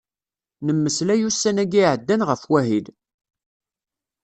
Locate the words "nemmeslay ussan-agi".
0.65-1.81